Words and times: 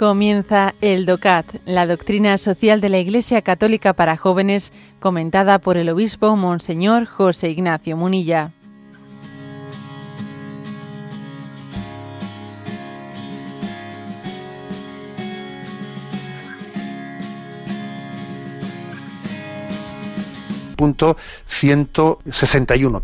Comienza 0.00 0.74
el 0.80 1.04
DOCAT, 1.04 1.56
la 1.66 1.86
doctrina 1.86 2.38
social 2.38 2.80
de 2.80 2.88
la 2.88 2.98
Iglesia 2.98 3.42
Católica 3.42 3.92
para 3.92 4.16
jóvenes, 4.16 4.72
comentada 4.98 5.58
por 5.58 5.76
el 5.76 5.90
obispo 5.90 6.36
Monseñor 6.36 7.04
José 7.04 7.50
Ignacio 7.50 7.98
Munilla. 7.98 8.50
Punto 20.76 21.18
161. 21.46 23.02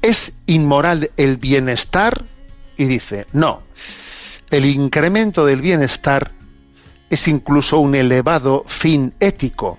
¿Es 0.00 0.32
inmoral 0.46 1.10
el 1.18 1.36
bienestar? 1.36 2.24
Y 2.78 2.86
dice, 2.86 3.26
no, 3.34 3.62
el 4.50 4.64
incremento 4.64 5.46
del 5.46 5.60
bienestar 5.60 6.32
es 7.08 7.28
incluso 7.28 7.78
un 7.78 7.94
elevado 7.94 8.64
fin 8.66 9.14
ético, 9.20 9.78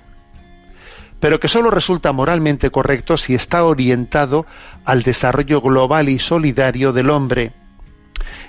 pero 1.19 1.39
que 1.39 1.47
solo 1.47 1.69
resulta 1.69 2.11
moralmente 2.13 2.71
correcto 2.71 3.17
si 3.17 3.35
está 3.35 3.65
orientado 3.65 4.45
al 4.85 5.03
desarrollo 5.03 5.61
global 5.61 6.09
y 6.09 6.19
solidario 6.19 6.93
del 6.93 7.09
hombre, 7.09 7.53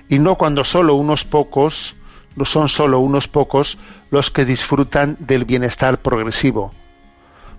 y 0.09 0.19
no 0.19 0.37
cuando 0.37 0.65
solo 0.65 0.95
unos 0.95 1.25
pocos, 1.25 1.97
no 2.37 2.45
son 2.45 2.69
solo 2.69 3.01
unos 3.01 3.29
pocos 3.29 3.79
los 4.11 4.31
que 4.31 4.45
disfrutan 4.45 5.17
del 5.19 5.45
bienestar 5.45 5.99
progresivo. 6.01 6.73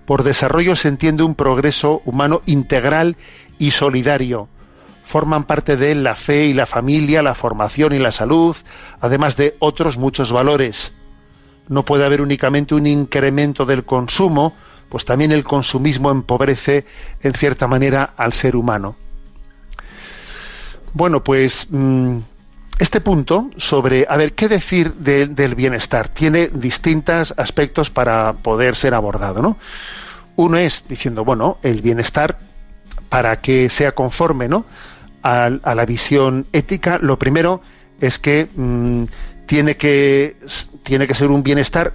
Por 0.06 0.22
desarrollo 0.22 0.74
se 0.74 0.88
entiende 0.88 1.22
un 1.22 1.34
progreso 1.34 2.02
humano 2.04 2.42
integral 2.44 3.16
y 3.58 3.70
solidario, 3.70 4.48
forman 5.04 5.44
parte 5.44 5.76
de 5.76 5.92
él 5.92 6.02
la 6.02 6.14
fe 6.14 6.46
y 6.46 6.54
la 6.54 6.66
familia, 6.66 7.22
la 7.22 7.34
formación 7.34 7.92
y 7.92 7.98
la 7.98 8.10
salud, 8.10 8.56
además 9.00 9.36
de 9.36 9.56
otros 9.58 9.98
muchos 9.98 10.32
valores. 10.32 10.92
No 11.68 11.84
puede 11.84 12.04
haber 12.04 12.20
únicamente 12.20 12.74
un 12.74 12.86
incremento 12.86 13.64
del 13.64 13.84
consumo, 13.84 14.54
pues 14.88 15.04
también 15.04 15.32
el 15.32 15.44
consumismo 15.44 16.10
empobrece 16.10 16.86
en 17.20 17.34
cierta 17.34 17.66
manera 17.66 18.14
al 18.16 18.32
ser 18.32 18.56
humano. 18.56 18.96
Bueno, 20.92 21.24
pues 21.24 21.66
mm, 21.70 22.18
este 22.78 23.00
punto 23.00 23.50
sobre, 23.56 24.06
a 24.08 24.16
ver, 24.16 24.34
¿qué 24.34 24.48
decir 24.48 24.94
del 24.94 25.54
bienestar? 25.54 26.08
Tiene 26.08 26.48
distintos 26.48 27.34
aspectos 27.36 27.90
para 27.90 28.32
poder 28.32 28.74
ser 28.76 28.94
abordado, 28.94 29.42
¿no? 29.42 29.58
Uno 30.36 30.56
es 30.56 30.86
diciendo, 30.88 31.24
bueno, 31.24 31.58
el 31.62 31.82
bienestar 31.82 32.38
para 33.08 33.40
que 33.40 33.68
sea 33.68 33.92
conforme, 33.92 34.48
¿no? 34.48 34.64
A, 35.24 35.74
la 35.74 35.86
visión 35.86 36.46
ética, 36.52 36.98
lo 37.00 37.18
primero 37.18 37.62
es 37.98 38.18
que 38.18 38.46
mm, 38.54 39.04
tiene 39.46 39.76
que 39.76 40.36
tiene 40.82 41.06
que 41.06 41.14
ser 41.14 41.30
un 41.30 41.42
bienestar 41.42 41.94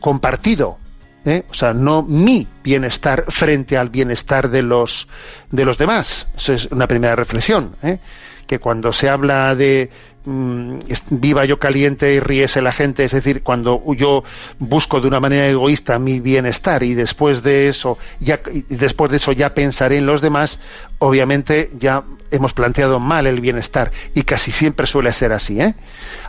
compartido, 0.00 0.78
¿eh? 1.26 1.44
o 1.50 1.54
sea, 1.54 1.74
no 1.74 2.02
mi 2.02 2.48
bienestar 2.64 3.26
frente 3.28 3.76
al 3.76 3.90
bienestar 3.90 4.48
de 4.48 4.62
los 4.62 5.08
de 5.50 5.64
los 5.66 5.76
demás. 5.76 6.26
Esa 6.34 6.54
es 6.54 6.66
una 6.66 6.86
primera 6.86 7.14
reflexión. 7.14 7.76
¿eh? 7.82 7.98
Que 8.46 8.58
cuando 8.58 8.92
se 8.92 9.08
habla 9.08 9.54
de 9.54 9.90
Mm, 10.28 10.78
viva 11.10 11.44
yo 11.44 11.60
caliente 11.60 12.14
y 12.14 12.18
ríese 12.18 12.60
la 12.60 12.72
gente, 12.72 13.04
es 13.04 13.12
decir, 13.12 13.44
cuando 13.44 13.80
yo 13.94 14.24
busco 14.58 15.00
de 15.00 15.06
una 15.06 15.20
manera 15.20 15.46
egoísta 15.46 16.00
mi 16.00 16.18
bienestar 16.18 16.82
y 16.82 16.94
después 16.94 17.44
de 17.44 17.68
eso 17.68 17.96
ya 18.18 18.40
después 18.68 19.12
de 19.12 19.18
eso 19.18 19.30
ya 19.30 19.54
pensaré 19.54 19.98
en 19.98 20.06
los 20.06 20.20
demás, 20.20 20.58
obviamente 20.98 21.70
ya 21.78 22.02
hemos 22.32 22.54
planteado 22.54 22.98
mal 22.98 23.28
el 23.28 23.40
bienestar 23.40 23.92
y 24.16 24.22
casi 24.22 24.50
siempre 24.50 24.88
suele 24.88 25.12
ser 25.12 25.30
así, 25.30 25.60
¿eh? 25.60 25.76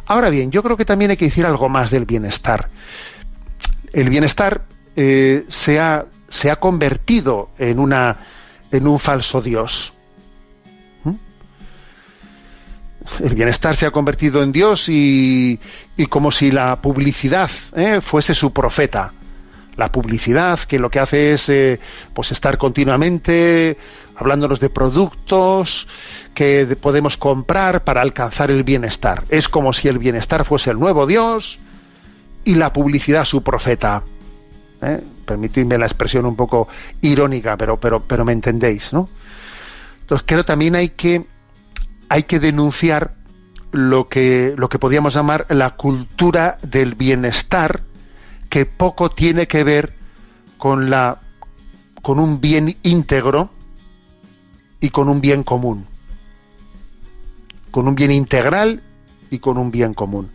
Ahora 0.05 0.29
bien, 0.29 0.51
yo 0.51 0.61
creo 0.61 0.77
que 0.77 0.85
también 0.85 1.09
hay 1.09 1.17
que 1.17 1.25
decir 1.25 1.47
algo 1.47 1.67
más 1.67 1.89
del 1.89 2.05
bienestar. 2.05 2.69
El 3.93 4.11
bienestar 4.11 4.61
eh, 4.95 5.43
se, 5.47 5.79
ha, 5.79 6.05
se 6.29 6.51
ha 6.51 6.57
convertido 6.57 7.49
en 7.57 7.79
una 7.79 8.17
en 8.69 8.85
un 8.85 8.99
falso 8.99 9.41
dios 9.41 9.96
el 13.23 13.35
bienestar 13.35 13.75
se 13.75 13.85
ha 13.85 13.91
convertido 13.91 14.43
en 14.43 14.51
Dios 14.51 14.89
y, 14.89 15.59
como 16.09 16.31
si 16.31 16.51
la 16.51 16.81
publicidad 16.81 17.49
¿eh? 17.75 18.01
fuese 18.01 18.33
su 18.33 18.53
profeta. 18.53 19.13
La 19.75 19.91
publicidad 19.91 20.59
que 20.59 20.79
lo 20.79 20.89
que 20.89 20.99
hace 20.99 21.33
es 21.33 21.49
eh, 21.49 21.79
pues 22.13 22.31
estar 22.31 22.57
continuamente 22.57 23.77
hablándonos 24.15 24.59
de 24.59 24.69
productos 24.69 25.87
que 26.33 26.75
podemos 26.81 27.17
comprar 27.17 27.83
para 27.83 28.01
alcanzar 28.01 28.49
el 28.49 28.63
bienestar. 28.63 29.23
Es 29.29 29.47
como 29.47 29.73
si 29.73 29.87
el 29.87 29.99
bienestar 29.99 30.45
fuese 30.45 30.71
el 30.71 30.79
nuevo 30.79 31.05
Dios 31.05 31.59
y 32.43 32.55
la 32.55 32.73
publicidad 32.73 33.25
su 33.25 33.43
profeta. 33.43 34.03
¿eh? 34.81 35.01
Permitidme 35.25 35.77
la 35.77 35.85
expresión 35.85 36.25
un 36.25 36.35
poco 36.35 36.67
irónica, 37.01 37.55
pero, 37.55 37.79
pero, 37.79 38.01
pero 38.01 38.25
me 38.25 38.33
entendéis, 38.33 38.93
¿no? 38.93 39.07
Entonces 40.01 40.25
creo 40.25 40.45
también 40.45 40.75
hay 40.75 40.89
que 40.89 41.25
hay 42.09 42.23
que 42.23 42.39
denunciar 42.39 43.13
lo 43.71 44.07
que, 44.07 44.53
lo 44.57 44.69
que 44.69 44.79
podríamos 44.79 45.13
llamar 45.13 45.45
la 45.49 45.75
cultura 45.75 46.57
del 46.61 46.95
bienestar, 46.95 47.81
que 48.49 48.65
poco 48.65 49.09
tiene 49.09 49.47
que 49.47 49.63
ver 49.63 49.93
con, 50.57 50.89
la, 50.89 51.21
con 52.01 52.19
un 52.19 52.39
bien 52.39 52.75
íntegro 52.83 53.51
y 54.79 54.89
con 54.89 55.09
un 55.09 55.21
bien 55.21 55.43
común. 55.43 55.85
Con 57.71 57.87
un 57.87 57.95
bien 57.95 58.11
integral 58.11 58.81
y 59.29 59.39
con 59.39 59.57
un 59.57 59.71
bien 59.71 59.93
común. 59.93 60.29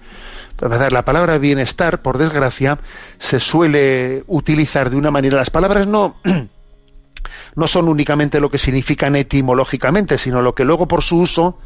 La 0.60 1.04
palabra 1.04 1.38
bienestar, 1.38 2.02
por 2.02 2.18
desgracia, 2.18 2.78
se 3.18 3.40
suele 3.40 4.22
utilizar 4.28 4.90
de 4.90 4.96
una 4.96 5.10
manera. 5.10 5.36
Las 5.36 5.50
palabras 5.50 5.88
no, 5.88 6.14
no 7.54 7.66
son 7.66 7.88
únicamente 7.88 8.40
lo 8.40 8.50
que 8.50 8.58
significan 8.58 9.16
etimológicamente, 9.16 10.18
sino 10.18 10.42
lo 10.42 10.54
que 10.54 10.64
luego 10.64 10.88
por 10.88 11.02
su 11.02 11.18
uso 11.18 11.58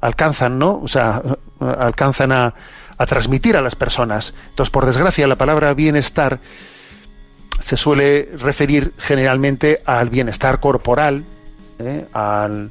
alcanzan, 0.00 0.58
¿no? 0.58 0.80
O 0.82 0.88
sea, 0.88 1.22
alcanzan 1.60 2.32
a, 2.32 2.54
transmitir 3.06 3.56
a 3.56 3.62
las 3.62 3.74
personas. 3.74 4.34
Entonces, 4.50 4.70
por 4.70 4.86
desgracia, 4.86 5.26
la 5.26 5.36
palabra 5.36 5.74
bienestar 5.74 6.38
se 7.60 7.76
suele 7.76 8.30
referir 8.38 8.92
generalmente 8.98 9.80
al 9.86 10.10
bienestar 10.10 10.60
corporal, 10.60 11.24
¿eh? 11.78 12.06
al, 12.12 12.70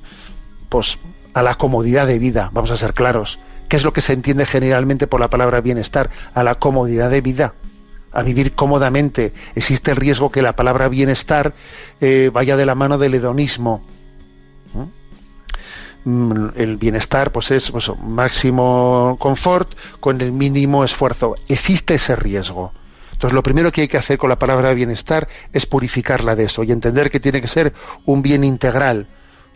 pues, 0.70 1.00
a 1.34 1.42
la 1.42 1.56
comodidad 1.56 2.08
de 2.08 2.20
vida, 2.20 2.50
vamos 2.54 2.72
a 2.72 2.78
ser 2.78 2.94
claros. 2.94 3.40
¿Qué 3.68 3.78
es 3.78 3.84
lo 3.84 3.94
que 3.94 4.02
se 4.02 4.14
entiende 4.14 4.46
generalmente 4.46 5.08
por 5.08 5.20
la 5.20 5.30
palabra 5.30 5.62
bienestar? 5.62 6.10
A 6.36 6.44
la 6.44 6.56
comodidad 6.56 7.10
de 7.10 7.22
vida 7.22 7.54
a 8.14 8.24
vivir 8.24 8.54
cómodamente. 8.54 9.34
Existe 9.56 9.92
el 9.92 9.98
riesgo 9.98 10.32
que 10.32 10.42
la 10.42 10.56
palabra 10.56 10.88
bienestar 10.88 11.54
eh, 12.02 12.30
vaya 12.32 12.56
de 12.56 12.66
la 12.66 12.76
mano 12.76 12.98
del 12.98 13.16
hedonismo. 13.16 13.84
Mm, 16.06 16.50
el 16.56 16.76
bienestar 16.78 17.32
pues 17.32 17.52
es 17.52 17.72
pues, 17.72 17.90
máximo 18.04 19.16
confort 19.20 19.72
con 20.00 20.20
el 20.22 20.32
mínimo 20.32 20.84
esfuerzo. 20.84 21.36
Existe 21.48 21.96
ese 21.96 22.16
riesgo. 22.16 22.74
Entonces, 23.14 23.36
lo 23.36 23.44
primero 23.44 23.72
que 23.72 23.82
hay 23.82 23.88
que 23.88 23.98
hacer 23.98 24.18
con 24.18 24.30
la 24.30 24.38
palabra 24.38 24.74
bienestar 24.74 25.30
es 25.54 25.66
purificarla 25.66 26.36
de 26.36 26.46
eso 26.46 26.64
y 26.64 26.72
entender 26.72 27.10
que 27.10 27.22
tiene 27.22 27.40
que 27.40 27.48
ser 27.48 27.74
un 28.06 28.22
bien 28.22 28.44
integral, 28.44 29.08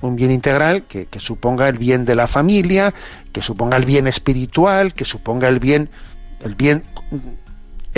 un 0.01 0.15
bien 0.15 0.31
integral 0.31 0.83
que, 0.83 1.07
suponga 1.17 1.67
el 1.67 1.77
bien 1.77 2.05
de 2.05 2.15
la 2.15 2.27
familia, 2.27 2.93
que 3.33 3.41
suponga 3.41 3.75
el 3.75 3.85
bien 3.85 4.07
espiritual, 4.07 4.93
que 4.93 5.03
suponga 5.03 5.49
el 5.49 5.59
bien, 5.59 5.89
el 6.45 6.55
bien 6.55 6.83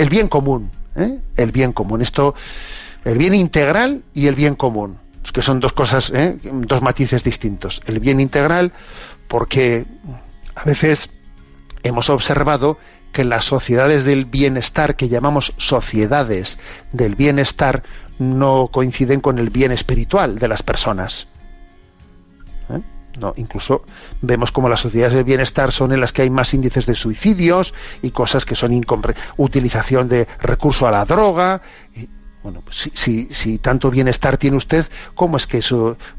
el 0.00 0.08
bien 0.08 0.28
común, 0.28 0.70
¿eh? 0.96 1.18
el 1.36 1.52
bien 1.52 1.72
común. 1.72 2.00
Esto, 2.00 2.34
el 3.04 3.18
bien 3.18 3.34
integral 3.34 4.02
y 4.14 4.28
el 4.28 4.34
bien 4.34 4.54
común, 4.54 4.98
que 5.32 5.42
son 5.42 5.60
dos 5.60 5.74
cosas, 5.74 6.10
¿eh? 6.14 6.38
dos 6.42 6.80
matices 6.80 7.22
distintos. 7.22 7.82
El 7.86 8.00
bien 8.00 8.18
integral, 8.18 8.72
porque 9.28 9.84
a 10.54 10.64
veces 10.64 11.10
hemos 11.82 12.08
observado 12.08 12.78
que 13.12 13.24
las 13.24 13.44
sociedades 13.44 14.04
del 14.04 14.24
bienestar, 14.24 14.96
que 14.96 15.08
llamamos 15.08 15.52
sociedades 15.58 16.58
del 16.92 17.14
bienestar, 17.14 17.82
no 18.18 18.68
coinciden 18.72 19.20
con 19.20 19.38
el 19.38 19.50
bien 19.50 19.70
espiritual 19.72 20.38
de 20.38 20.48
las 20.48 20.62
personas. 20.62 21.26
No, 23.18 23.34
incluso 23.36 23.84
vemos 24.20 24.52
como 24.52 24.68
las 24.68 24.80
sociedades 24.80 25.14
del 25.14 25.24
bienestar 25.24 25.72
son 25.72 25.92
en 25.92 26.00
las 26.00 26.12
que 26.12 26.22
hay 26.22 26.30
más 26.30 26.54
índices 26.54 26.86
de 26.86 26.94
suicidios 26.94 27.74
y 28.02 28.12
cosas 28.12 28.44
que 28.44 28.54
son 28.54 28.72
utilización 29.36 30.08
de 30.08 30.26
recurso 30.40 30.86
a 30.86 30.90
la 30.90 31.04
droga. 31.04 31.60
bueno, 32.42 32.62
pues 32.64 32.90
si, 32.94 33.26
si, 33.26 33.58
tanto 33.58 33.90
bienestar 33.90 34.38
tiene 34.38 34.56
usted, 34.56 34.86
¿cómo 35.14 35.36
es, 35.36 35.46
que 35.46 35.60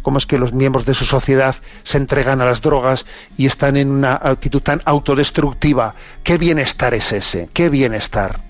¿cómo 0.02 0.18
es 0.18 0.26
que 0.26 0.38
los 0.38 0.54
miembros 0.54 0.86
de 0.86 0.94
su 0.94 1.06
sociedad 1.06 1.56
se 1.84 1.98
entregan 1.98 2.42
a 2.42 2.46
las 2.46 2.62
drogas 2.62 3.06
y 3.38 3.46
están 3.46 3.78
en 3.78 3.90
una 3.90 4.20
actitud 4.22 4.62
tan 4.62 4.82
autodestructiva? 4.86 5.96
¿Qué 6.24 6.38
bienestar 6.38 6.94
es 6.94 7.14
ese? 7.14 7.50
¿Qué 7.54 7.70
bienestar? 7.70 8.42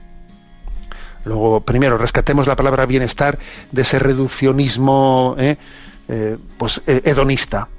Luego, 1.24 1.62
primero, 1.62 1.98
rescatemos 2.00 2.48
la 2.48 2.56
palabra 2.56 2.88
bienestar 2.88 3.38
de 3.72 3.84
ese 3.84 4.00
reduccionismo 4.00 5.36
¿eh? 5.38 5.58
Eh, 6.08 6.38
pues, 6.58 6.82
eh, 6.88 7.04
hedonista 7.06 7.70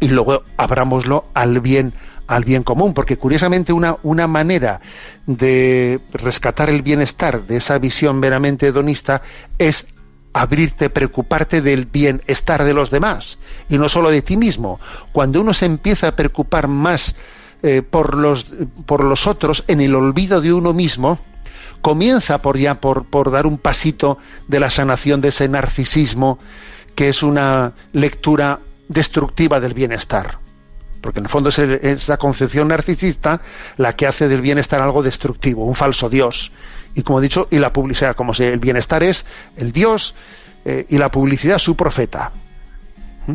y 0.00 0.08
luego 0.08 0.42
abrámoslo 0.56 1.26
al 1.34 1.60
bien 1.60 1.92
al 2.26 2.44
bien 2.44 2.62
común, 2.62 2.92
porque 2.92 3.16
curiosamente 3.16 3.72
una, 3.72 3.96
una 4.02 4.26
manera 4.26 4.82
de 5.26 5.98
rescatar 6.12 6.68
el 6.68 6.82
bienestar 6.82 7.44
de 7.44 7.56
esa 7.56 7.78
visión 7.78 8.20
meramente 8.20 8.66
hedonista 8.66 9.22
es 9.56 9.86
abrirte, 10.34 10.90
preocuparte 10.90 11.62
del 11.62 11.86
bienestar 11.86 12.64
de 12.64 12.74
los 12.74 12.90
demás 12.90 13.38
y 13.70 13.78
no 13.78 13.88
solo 13.88 14.10
de 14.10 14.20
ti 14.20 14.36
mismo. 14.36 14.78
Cuando 15.12 15.40
uno 15.40 15.54
se 15.54 15.64
empieza 15.64 16.08
a 16.08 16.16
preocupar 16.16 16.68
más 16.68 17.14
eh, 17.62 17.82
por, 17.82 18.14
los, 18.14 18.46
por 18.84 19.02
los 19.02 19.26
otros 19.26 19.64
en 19.66 19.80
el 19.80 19.94
olvido 19.94 20.42
de 20.42 20.52
uno 20.52 20.74
mismo, 20.74 21.18
comienza 21.80 22.42
por 22.42 22.58
ya 22.58 22.80
por, 22.80 23.06
por 23.06 23.30
dar 23.30 23.46
un 23.46 23.58
pasito 23.58 24.18
de 24.48 24.60
la 24.60 24.68
sanación 24.70 25.20
de 25.20 25.28
ese 25.28 25.48
narcisismo 25.48 26.38
que 26.94 27.08
es 27.08 27.22
una 27.22 27.72
lectura 27.92 28.58
destructiva 28.88 29.60
del 29.60 29.74
bienestar. 29.74 30.38
Porque 31.00 31.20
en 31.20 31.26
el 31.26 31.28
fondo 31.28 31.50
es 31.50 31.58
esa 31.58 32.16
concepción 32.16 32.68
narcisista 32.68 33.40
la 33.76 33.94
que 33.94 34.06
hace 34.06 34.28
del 34.28 34.40
bienestar 34.40 34.80
algo 34.80 35.02
destructivo, 35.02 35.64
un 35.64 35.74
falso 35.74 36.08
Dios. 36.08 36.52
Y 36.94 37.02
como 37.02 37.20
he 37.20 37.22
dicho, 37.22 37.46
y 37.50 37.58
la 37.58 37.72
publicidad, 37.72 38.16
como 38.16 38.34
si 38.34 38.44
el 38.44 38.58
bienestar 38.58 39.02
es 39.02 39.24
el 39.56 39.70
Dios 39.70 40.14
eh, 40.64 40.86
y 40.88 40.98
la 40.98 41.10
publicidad 41.10 41.58
su 41.58 41.76
profeta. 41.76 42.32
¿Mm? 43.26 43.34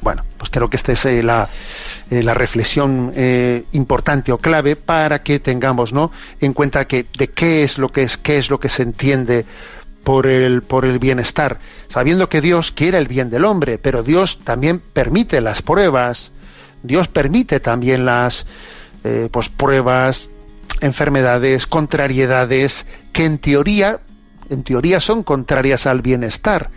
Bueno, 0.00 0.24
pues 0.36 0.50
creo 0.50 0.68
que 0.68 0.76
esta 0.76 0.92
es 0.92 1.06
eh, 1.06 1.22
la, 1.22 1.48
eh, 2.10 2.22
la, 2.22 2.34
reflexión 2.34 3.12
importante 3.72 4.32
o 4.32 4.38
clave 4.38 4.74
para 4.74 5.22
que 5.22 5.38
tengamos 5.38 5.92
¿no? 5.92 6.10
en 6.40 6.52
cuenta 6.52 6.86
que 6.86 7.06
de 7.16 7.28
qué 7.28 7.62
es 7.62 7.78
lo 7.78 7.92
que 7.92 8.02
es, 8.02 8.16
qué 8.18 8.38
es 8.38 8.50
lo 8.50 8.58
que 8.58 8.68
se 8.68 8.82
entiende 8.82 9.44
por 10.06 10.28
el, 10.28 10.62
por 10.62 10.84
el 10.84 11.00
bienestar, 11.00 11.58
sabiendo 11.88 12.28
que 12.28 12.40
Dios 12.40 12.70
quiere 12.70 12.96
el 12.96 13.08
bien 13.08 13.28
del 13.28 13.44
hombre, 13.44 13.76
pero 13.76 14.04
Dios 14.04 14.38
también 14.44 14.78
permite 14.78 15.40
las 15.40 15.62
pruebas, 15.62 16.30
Dios 16.84 17.08
permite 17.08 17.58
también 17.58 18.04
las 18.04 18.46
eh, 19.02 19.28
pues, 19.32 19.48
pruebas, 19.48 20.30
enfermedades, 20.80 21.66
contrariedades, 21.66 22.86
que 23.12 23.24
en 23.24 23.38
teoría, 23.38 23.98
en 24.48 24.62
teoría 24.62 25.00
son 25.00 25.24
contrarias 25.24 25.88
al 25.88 26.02
bienestar. 26.02 26.70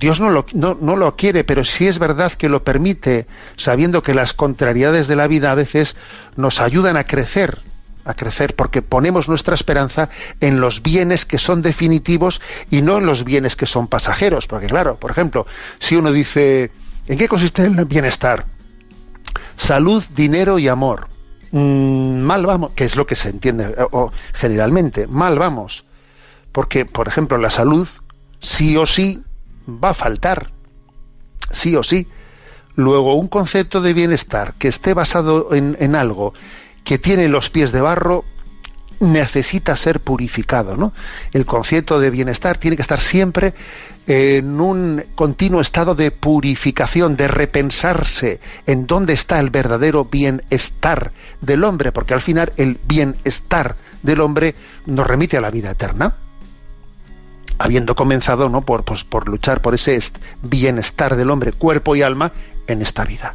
Dios 0.00 0.18
no 0.18 0.30
lo, 0.30 0.46
no, 0.54 0.78
no 0.80 0.96
lo 0.96 1.14
quiere, 1.14 1.44
pero 1.44 1.62
sí 1.62 1.88
es 1.88 1.98
verdad 1.98 2.32
que 2.32 2.48
lo 2.48 2.64
permite, 2.64 3.26
sabiendo 3.58 4.02
que 4.02 4.14
las 4.14 4.32
contrariedades 4.32 5.08
de 5.08 5.16
la 5.16 5.26
vida 5.26 5.52
a 5.52 5.56
veces 5.56 5.94
nos 6.36 6.62
ayudan 6.62 6.96
a 6.96 7.04
crecer, 7.04 7.60
a 8.04 8.14
crecer 8.14 8.54
porque 8.56 8.82
ponemos 8.82 9.28
nuestra 9.28 9.54
esperanza 9.54 10.08
en 10.40 10.60
los 10.60 10.82
bienes 10.82 11.26
que 11.26 11.38
son 11.38 11.62
definitivos 11.62 12.40
y 12.70 12.82
no 12.82 12.98
en 12.98 13.06
los 13.06 13.24
bienes 13.24 13.56
que 13.56 13.66
son 13.66 13.86
pasajeros. 13.86 14.46
Porque 14.46 14.66
claro, 14.66 14.96
por 14.96 15.10
ejemplo, 15.10 15.46
si 15.78 15.96
uno 15.96 16.12
dice, 16.12 16.70
¿en 17.06 17.18
qué 17.18 17.28
consiste 17.28 17.64
el 17.64 17.84
bienestar? 17.84 18.46
Salud, 19.56 20.02
dinero 20.14 20.58
y 20.58 20.68
amor. 20.68 21.08
Mm, 21.50 22.20
mal 22.20 22.46
vamos, 22.46 22.72
que 22.72 22.84
es 22.84 22.96
lo 22.96 23.06
que 23.06 23.14
se 23.14 23.30
entiende 23.30 23.64
eh, 23.64 23.84
o, 23.90 24.12
generalmente, 24.32 25.06
mal 25.06 25.38
vamos. 25.38 25.84
Porque, 26.52 26.84
por 26.84 27.08
ejemplo, 27.08 27.38
la 27.38 27.50
salud 27.50 27.88
sí 28.40 28.76
o 28.76 28.86
sí 28.86 29.22
va 29.68 29.90
a 29.90 29.94
faltar. 29.94 30.50
Sí 31.50 31.76
o 31.76 31.82
sí. 31.82 32.08
Luego, 32.74 33.14
un 33.14 33.28
concepto 33.28 33.80
de 33.80 33.92
bienestar 33.92 34.54
que 34.54 34.68
esté 34.68 34.94
basado 34.94 35.54
en, 35.54 35.76
en 35.80 35.94
algo 35.94 36.32
que 36.84 36.98
tiene 36.98 37.28
los 37.28 37.50
pies 37.50 37.72
de 37.72 37.80
barro 37.80 38.24
necesita 39.00 39.76
ser 39.76 40.00
purificado, 40.00 40.76
¿no? 40.76 40.92
El 41.32 41.46
concepto 41.46 42.00
de 42.00 42.10
bienestar 42.10 42.58
tiene 42.58 42.76
que 42.76 42.82
estar 42.82 43.00
siempre 43.00 43.54
en 44.06 44.60
un 44.60 45.04
continuo 45.14 45.60
estado 45.60 45.94
de 45.94 46.10
purificación, 46.10 47.16
de 47.16 47.28
repensarse 47.28 48.40
en 48.66 48.86
dónde 48.86 49.12
está 49.12 49.38
el 49.38 49.50
verdadero 49.50 50.06
bienestar 50.06 51.12
del 51.40 51.62
hombre, 51.62 51.92
porque 51.92 52.14
al 52.14 52.22
final 52.22 52.52
el 52.56 52.78
bienestar 52.86 53.76
del 54.02 54.20
hombre 54.20 54.54
nos 54.86 55.06
remite 55.06 55.36
a 55.36 55.42
la 55.42 55.50
vida 55.50 55.70
eterna. 55.70 56.14
Habiendo 57.58 57.94
comenzado 57.94 58.48
¿no? 58.48 58.62
por, 58.62 58.84
pues, 58.84 59.04
por 59.04 59.28
luchar 59.28 59.60
por 59.60 59.74
ese 59.74 59.98
bienestar 60.42 61.16
del 61.16 61.30
hombre, 61.30 61.52
cuerpo 61.52 61.94
y 61.96 62.02
alma, 62.02 62.32
en 62.66 62.82
esta 62.82 63.04
vida. 63.04 63.34